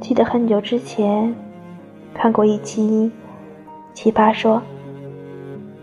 [0.00, 1.34] 记得很久之前
[2.14, 3.10] 看过一期
[3.94, 4.62] 《奇葩说》，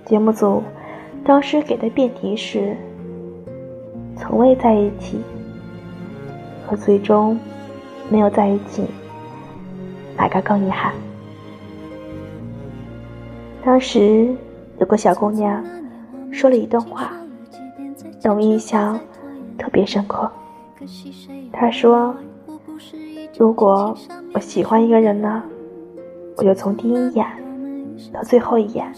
[0.09, 0.63] 节目组
[1.23, 2.75] 当时给的辩题是
[4.17, 5.19] “从未在一起”
[6.65, 7.37] 和最终
[8.09, 8.85] 没有在一起，
[10.17, 10.93] 哪个更遗憾？
[13.63, 14.33] 当时
[14.79, 15.63] 有个小姑娘
[16.31, 17.11] 说了一段话，
[18.21, 18.99] 让我印象
[19.57, 20.29] 特别深刻。
[21.51, 22.15] 她说
[23.37, 23.95] ：“如果
[24.33, 25.43] 我喜欢一个人呢，
[26.37, 27.25] 我就从第一眼
[28.13, 28.91] 到最后一眼，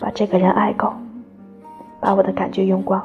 [0.00, 0.92] 把这个人爱够，
[2.00, 3.02] 把我的感觉用光。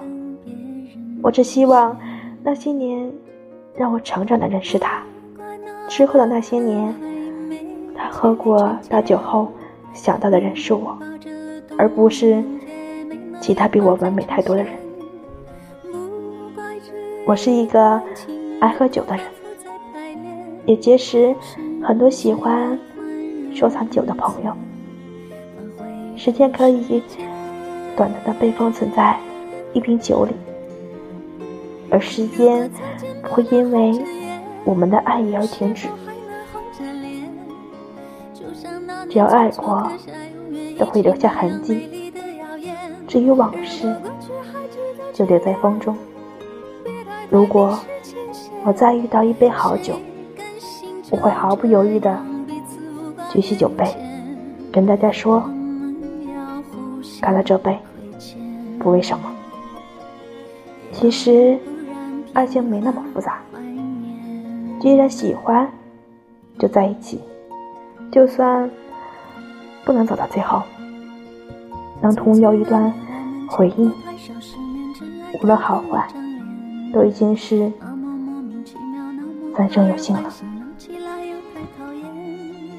[1.22, 1.98] 我只希望
[2.44, 3.12] 那些年
[3.76, 5.02] 让我成长的人是他，
[5.88, 6.94] 之后的那些年，
[7.96, 9.48] 他喝过大酒后。”
[9.96, 10.98] 想到的人是我，
[11.78, 12.44] 而不是
[13.40, 14.74] 其他比我完美太多的人。
[17.26, 18.02] 我是一个
[18.60, 19.26] 爱喝酒的人，
[20.66, 21.36] 也结识
[21.84, 22.78] 很多喜欢
[23.54, 24.54] 收藏酒的朋友。
[26.16, 27.04] 时间可以
[27.96, 29.18] 短暂的被封存在
[29.74, 30.32] 一瓶酒里，
[31.90, 32.70] 而时间
[33.22, 33.94] 不会因为
[34.64, 35.88] 我们的爱意而停止。
[39.10, 39.90] 只要爱过，
[40.78, 42.12] 都会留下痕迹。
[43.08, 43.96] 至于往事，
[45.14, 45.96] 就留在风中。
[47.30, 47.78] 如果
[48.66, 49.94] 我再遇到一杯好酒，
[51.12, 52.18] 我会毫不犹豫地
[53.32, 53.86] 举起酒杯，
[54.72, 55.44] 跟大家说：
[57.22, 57.78] 干了这杯，
[58.80, 59.32] 不为什么。
[60.92, 61.58] 其实，
[62.34, 63.40] 爱情没那么复杂。
[64.80, 65.70] 既然喜欢，
[66.58, 67.20] 就在一起，
[68.12, 68.70] 就算。
[69.86, 70.64] 不能走到最后，
[72.02, 72.92] 能同游一段
[73.48, 73.88] 回忆，
[75.40, 76.08] 无论好坏，
[76.92, 77.72] 都已经是
[79.56, 80.34] 三生有幸了。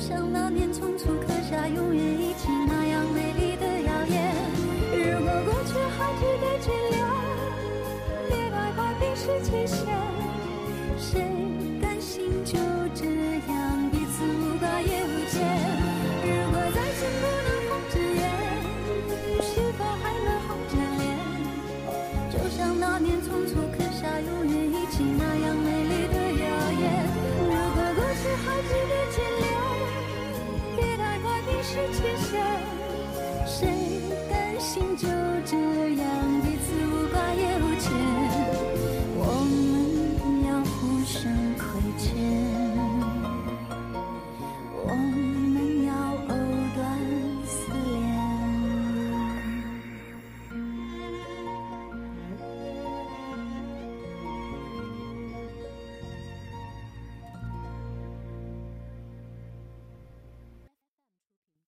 [0.00, 0.69] 像那年。
[33.60, 33.68] 谁
[34.30, 35.06] 甘心就
[35.44, 35.54] 这
[36.02, 36.19] 样？